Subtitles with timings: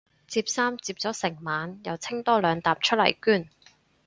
[0.27, 3.47] 摺衫摺咗成晚又清多兩疊出嚟捐